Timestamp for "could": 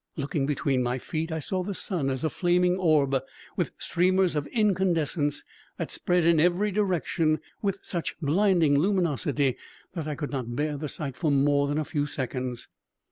10.15-10.31